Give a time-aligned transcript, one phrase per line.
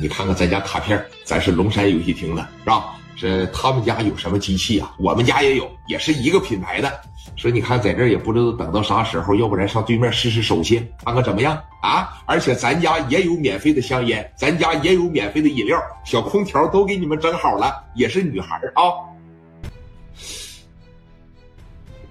[0.00, 2.96] 你看看咱家卡片，咱是龙山游戏厅的，是吧？
[3.16, 4.94] 这他们家有什么机器啊？
[4.98, 6.90] 我们家也有，也是一个品牌的。
[7.36, 12.08] 说你看在这儿也不知道等到啥时候，要不然上对面试试手气，看看怎么样啊？
[12.24, 18.88] 而且咱家也有免费的香烟，咱家也有免费的饮料，小空调都给你们整好了，也是女孩啊。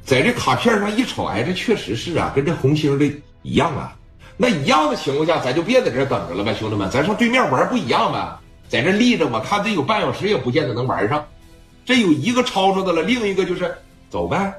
[0.04, 3.06] 在这卡片上一瞅，哎，这确实是啊，跟这红星的
[3.42, 3.96] 一样啊。
[4.42, 8.40] 那一样的情况下，咱就别在这等着了呗，兄弟们，咱上对面玩不一样呗。
[8.70, 11.26] 在这立着，我看得有半小时也不见得能玩上。
[11.86, 13.78] 这有一个吵吵的了，另一个就是
[14.10, 14.54] 走呗。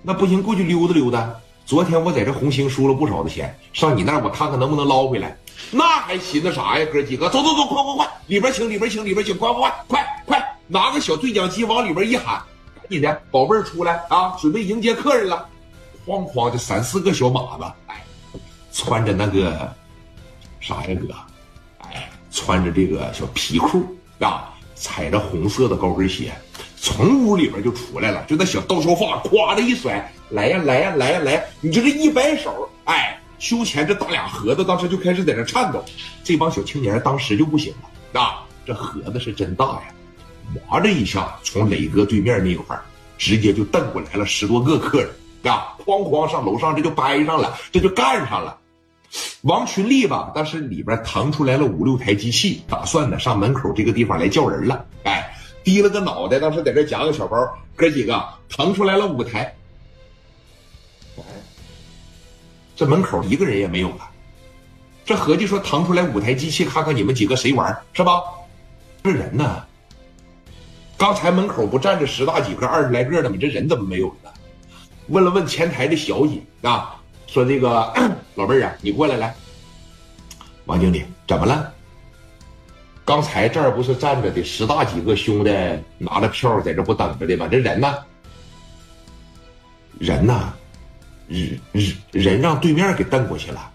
[0.00, 1.28] 那不行，过去溜达溜达。
[1.64, 5.36] 昨天我在这红星输了不少的钱，上你那我看看能不能捞回来。
[5.72, 12.40] 那还寻思啥呀，哥几个，走走走，快快快，里边请，里边请，里边请，快快快，快快，拿个小对讲机往里边一喊，
[12.80, 15.44] 赶紧的，宝贝儿出来啊，准备迎接客人了。
[16.06, 17.64] 哐哐，这三四个小马子，
[18.76, 19.74] 穿着那个
[20.60, 21.14] 啥呀，哥，
[21.78, 23.82] 哎，穿着这个小皮裤
[24.20, 26.30] 啊，踩着红色的高跟鞋。
[26.78, 31.42] 从屋里边就出来了，就那小刀削发，咵的一甩，来呀来呀来呀来！
[31.62, 35.82] 你就这一摆手，哎，胸前这大俩盒子当时就开始在这颤抖。
[36.22, 37.72] 这帮小青年当时就不行
[38.12, 39.82] 了，啊，这盒子是真大呀！
[40.68, 42.78] 哇这一下，从磊哥对面那块
[43.16, 45.10] 直接就瞪过来了十多个客人，
[45.50, 48.56] 啊，哐哐上楼上这就掰上了，这就干上了。
[49.42, 55.32] 王群力吧，当时里边腾出来了五六台机器，打算呢上门口这个地方来叫人了，哎。
[55.66, 57.36] 低了个脑袋，当时在这夹个小包，
[57.74, 59.52] 哥几个腾出来了五台，
[62.76, 64.08] 这门口一个人也没有了。
[65.04, 68.22] 这合计说腾出来五台机器，看看你们几个谁玩是吧？
[69.02, 69.64] 这人呢？
[70.96, 73.36] 刚才门口不站着十大几个、二十来个的吗？
[73.40, 74.32] 这人怎么没有了？
[75.08, 76.94] 问了问前台的小姐啊，
[77.26, 77.92] 说这个
[78.36, 79.34] 老妹儿啊，你过来来。
[80.66, 81.72] 王经理，怎么了？
[83.04, 85.50] 刚才这儿不是站着的十大几个兄弟
[85.96, 87.48] 拿着票在这不等着的吗？
[87.50, 87.98] 这人呢？
[89.98, 90.52] 人呢？
[91.28, 93.70] 人人人让对面给瞪过去了。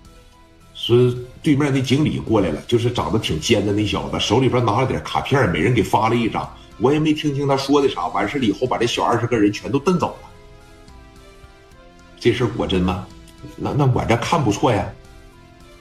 [0.75, 0.95] 说
[1.41, 6.47] 对面那经理过来了，就是长得挺尖的那小子，手里边拿了点卡片，每人给发了一张。
[6.77, 8.07] 我也没听清他说的啥。
[8.07, 10.29] 完事了以后，把这小二十个人全都瞪走了。
[12.19, 13.07] 这事儿果真吗？
[13.55, 14.87] 那那我这看不错呀。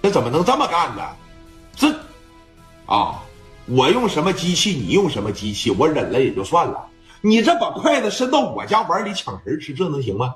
[0.02, 1.02] 那怎么能这么干呢？
[1.74, 1.92] 这
[2.86, 3.22] 啊！
[3.66, 6.86] 我用什么机器，你用什么机器，我忍了也就算了。
[7.20, 10.34] 你这把筷子伸到我家碗里抢食吃，这能行吗？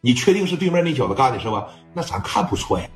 [0.00, 1.66] 你确定是对面那小子干的是吧？
[1.94, 2.86] 那咱看不错呀，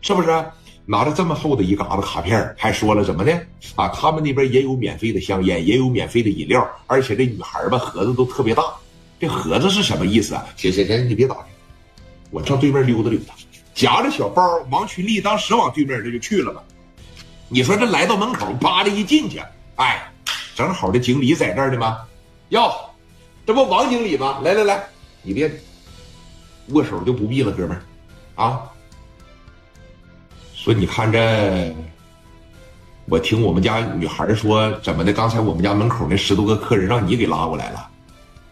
[0.00, 0.44] 是不是？
[0.84, 3.32] 拿着这么厚的一嘎子卡片，还说了怎么的
[3.74, 3.88] 啊？
[3.88, 8.64] 他们那边也有免费的香烟，也有免费的饮料，而且这女孩吧盒子都特别大。
[9.20, 10.46] 这盒子是什么意思啊？
[10.56, 11.44] 行行行，你别打听，
[12.30, 13.34] 我上对面溜达溜达，
[13.74, 16.62] 夹着小包，王群力当时往对面这就去了吧。
[17.48, 19.42] 你说这来到门口，叭的一进去，
[19.76, 20.12] 哎，
[20.54, 21.98] 正好这经理在这呢吗？
[22.50, 22.70] 哟，
[23.46, 24.40] 这不王经理吗？
[24.42, 24.84] 来来来，
[25.22, 25.50] 你别
[26.68, 27.76] 握手就不必了，哥们
[28.36, 28.62] 儿，啊。
[30.54, 31.74] 说你看这，
[33.06, 35.12] 我听我们家女孩说，怎么的？
[35.12, 37.88] 刚才我们家门口那十多个客人让你给拉过来了，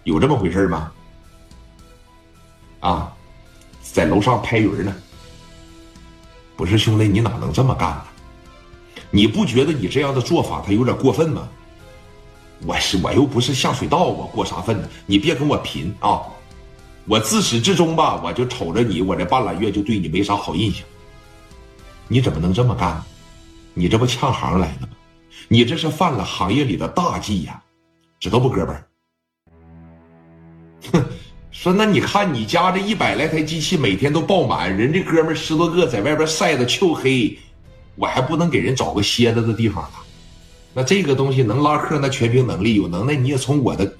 [0.04, 0.92] 有这么回事吗？
[2.80, 3.12] 啊，
[3.92, 4.94] 在楼上拍鱼呢。
[6.56, 8.04] 不是兄弟，你哪能这么干呢？
[9.10, 11.48] 你不觉得你这样的做法他有点过分吗？
[12.64, 14.88] 我是我又不是下水道，我过啥分呢？
[15.04, 16.22] 你别跟我贫啊！
[17.06, 20.84] 我自始至终吧，我就瞅着你，我这半拉月就对你没啥好印象。
[22.08, 23.02] 你怎么能这么干？
[23.74, 24.88] 你这不呛行来了吗？
[25.48, 27.62] 你这是犯了行业里的大忌呀，
[28.18, 28.88] 知道不，哥们儿？
[30.92, 31.04] 哼，
[31.58, 37.36] 说那你看你家这一百来台机器每天都爆满，人这哥们十多个在外边晒的黢黑。
[37.96, 39.92] 我还不能给人找个歇着的地方了，
[40.74, 42.74] 那这个东西能拉客，那全凭能力。
[42.74, 43.90] 有能耐你也从我的